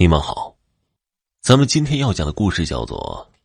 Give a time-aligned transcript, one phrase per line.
[0.00, 0.56] 你们好，
[1.42, 3.30] 咱们今天要讲的故事叫做《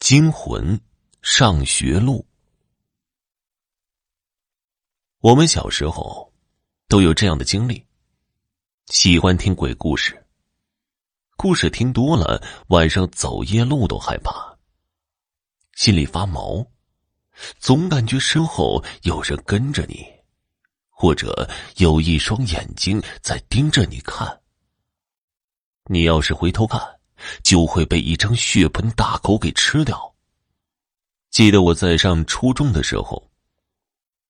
[0.00, 0.80] 惊魂
[1.22, 2.18] 上学路》。
[5.20, 6.32] 我们小时候
[6.88, 7.86] 都有这样的经历，
[8.86, 10.26] 喜欢听鬼故事。
[11.36, 14.58] 故事听多了，晚上走夜路都害怕，
[15.76, 16.66] 心里发毛，
[17.60, 20.04] 总感觉身后有人跟着你，
[20.88, 24.39] 或者有一双眼睛在盯着你看。
[25.86, 26.80] 你要是回头看，
[27.42, 30.14] 就会被一张血盆大口给吃掉。
[31.30, 33.30] 记得我在上初中的时候，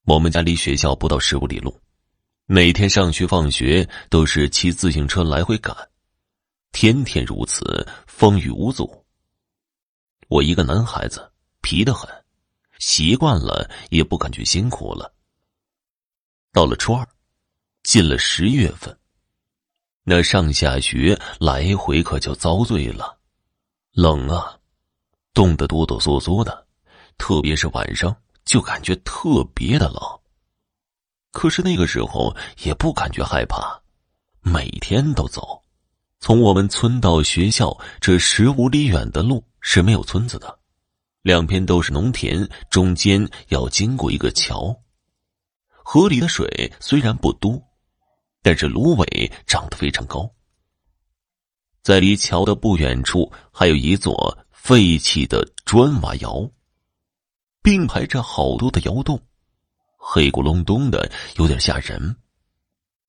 [0.04, 1.80] 我们家离学校不到十五里路，
[2.46, 5.76] 每天上学放学都是骑自行车来回赶，
[6.72, 9.04] 天天如此，风雨无阻。
[10.28, 12.08] 我一个男孩子，皮得很，
[12.78, 15.12] 习惯了也不感觉辛苦了。
[16.52, 17.06] 到了初二，
[17.82, 18.96] 进了十月份。
[20.12, 23.16] 那上下学来回可就遭罪了，
[23.92, 24.58] 冷啊，
[25.32, 26.66] 冻得哆哆嗦嗦的，
[27.16, 30.02] 特别是晚上就感觉特别的冷。
[31.30, 33.80] 可是那个时候也不感觉害怕，
[34.40, 35.62] 每天都走。
[36.18, 40.58] 从我们村到学校这十五里远的路是没有村子的，
[41.22, 44.76] 两边都是农田，中间要经过一个桥。
[45.68, 47.62] 河里的水虽然不多。
[48.42, 50.30] 但是芦苇长得非常高，
[51.82, 56.50] 在离桥的不远处，还有一座废弃的砖瓦窑，
[57.62, 59.20] 并排着好多的窑洞，
[59.96, 62.16] 黑咕隆咚的，有点吓人。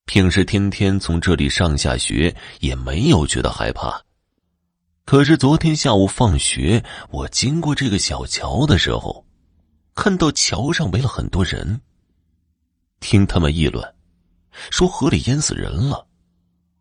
[0.06, 4.04] 平时天天从这里上下学，也没有觉得害怕。
[5.06, 9.26] 可是昨天下午放学，我经过这个小桥的时候，
[9.96, 11.80] 看到桥上围了很多人，
[13.00, 13.96] 听他们议论。
[14.70, 16.06] 说河里淹死人了，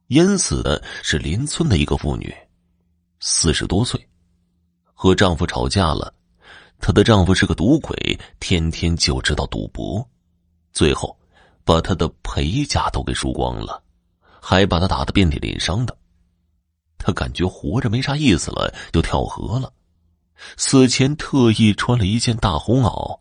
[0.08, 2.34] 淹死的是邻村的一个妇女，
[3.20, 4.08] 四十多岁，
[4.92, 6.12] 和丈夫吵架了。
[6.78, 10.06] 她的丈夫是个赌鬼，天天就知道赌博，
[10.72, 11.16] 最后
[11.64, 13.82] 把她的陪嫁都给输光了，
[14.40, 15.96] 还把她打得遍体鳞伤的。
[16.96, 19.72] 她感觉活着没啥意思了，就跳河了。
[20.56, 23.20] 死前特意穿了一件大红袄，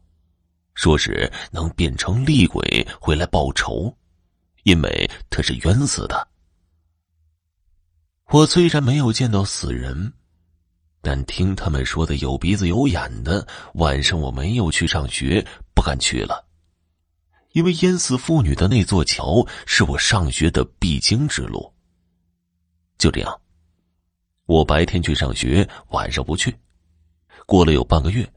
[0.73, 3.93] 说是能变成厉鬼回来报仇。
[4.63, 6.27] 因为他是冤死的。
[8.31, 10.13] 我虽然没有见到死人，
[11.01, 16.45] 但听他们说的有鼻子有眼的，晚上我没有去上学，不敢去了。
[17.53, 21.73] 因为淹死妇女的那座桥是我上学的必经之路。
[22.99, 23.41] 就这样，
[24.45, 26.55] 我白天去上学，晚上不去。
[27.47, 28.31] 过了有半个月，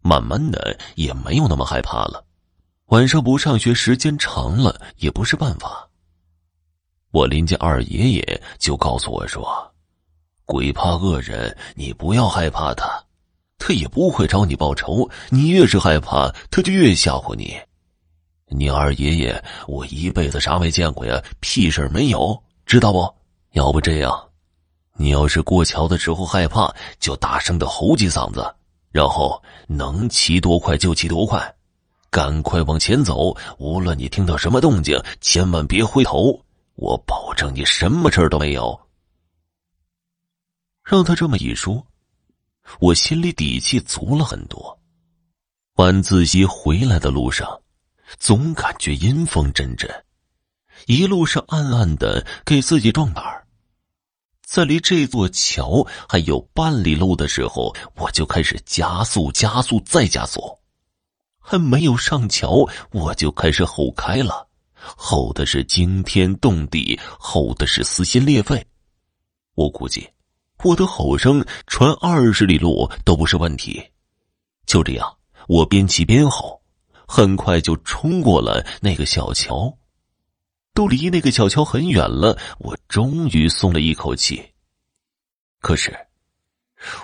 [0.00, 2.24] 慢慢的也没有那么害怕了。
[2.88, 5.88] 晚上不上学，时间长了也不是办法。
[7.12, 9.72] 我邻家二爷爷就告诉我说
[10.44, 13.02] ：“鬼怕恶人，你不要害怕他，
[13.56, 15.08] 他也不会找你报仇。
[15.30, 17.58] 你越是害怕，他就越吓唬你。”
[18.48, 23.12] 你二爷爷，我一辈子啥没见过呀，屁事没有，知道不？
[23.52, 24.28] 要不这样，
[24.96, 28.54] 你要是过桥的时候害怕，就大声的吼几嗓子，
[28.92, 31.54] 然后能骑多快就骑多快。
[32.14, 33.36] 赶快往前走！
[33.58, 36.40] 无论你听到什么动静，千万别回头。
[36.76, 38.80] 我保证你什么事儿都没有。
[40.84, 41.84] 让他这么一说，
[42.78, 44.78] 我心里底气足了很多。
[45.74, 47.60] 晚自习回来的路上，
[48.20, 49.90] 总感觉阴风阵阵，
[50.86, 53.44] 一路上暗暗的给自己壮胆儿。
[54.46, 60.40] 在离这座桥还有半里路的时候，我就开始加速、加速再加速。
[61.46, 68.66] 还没有上桥，我就开始吼开了，吼的是惊天动地，吼的是撕心裂肺。
[69.54, 70.08] 我估计，
[70.64, 73.84] 我的吼声传二十里路都不是问题。
[74.64, 76.62] 就这样，我边骑边吼，
[77.06, 79.76] 很快就冲过了那个小桥。
[80.72, 84.42] 都离那个小桥很远了，我终于松了一口气。
[85.60, 85.94] 可是。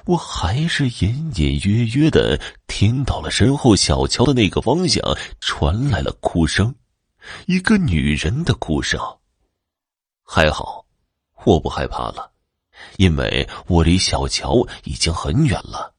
[0.05, 5.03] 我还是隐隐约约的听到了身后小桥的那个方向
[5.41, 6.75] 传来了哭声，
[7.47, 9.01] 一个女人的哭声。
[10.23, 10.85] 还好，
[11.45, 12.31] 我不害怕了，
[12.99, 15.95] 因为我离小桥已经很远了。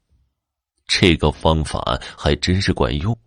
[0.87, 3.17] 这个方法还真是管用，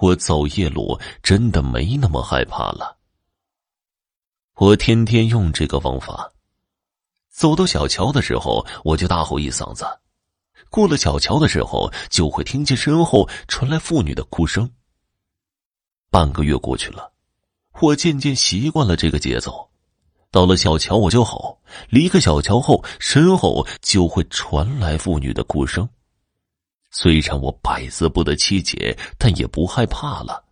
[0.00, 2.96] 我走夜路真的没那么害怕了。
[4.54, 6.32] 我天天用这个方法。
[7.36, 9.84] 走到小桥的时候，我就大吼一嗓子；
[10.70, 14.70] 过了小桥的时候，就会听见身后传来妇女的哭声。
[16.10, 17.12] 半个月过去了，
[17.82, 19.68] 我渐渐习惯了这个节奏。
[20.30, 21.58] 到了小桥，我就吼；
[21.90, 25.86] 离开小桥后，身后就会传来妇女的哭声。
[26.90, 30.42] 虽然我百思不得其解，但也不害怕了。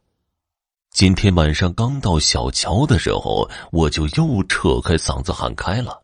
[0.90, 6.03] 今天晚上刚到小桥的时候，我就又扯开嗓子喊开了。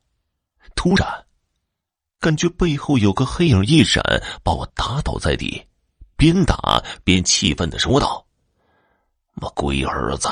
[0.82, 1.27] 突然，
[2.19, 4.03] 感觉背后有个黑影一闪，
[4.43, 5.62] 把我打倒在地，
[6.17, 8.25] 边打边气愤的说道
[9.37, 10.31] ：“妈龟儿子，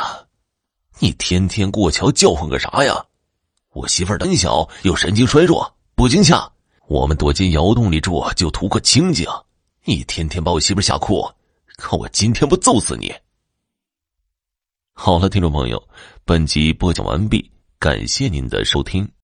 [1.00, 3.04] 你天天过桥叫唤个啥呀？
[3.74, 6.50] 我媳妇胆小又神经衰弱，不惊吓，
[6.86, 9.28] 我们躲进窑洞里住就图个清静。”
[9.84, 11.30] 你天天把我媳妇吓哭，
[11.76, 13.14] 看我今天不揍死你！
[14.94, 15.88] 好了，听众朋友，
[16.24, 19.10] 本集播讲完毕，感谢您的收听。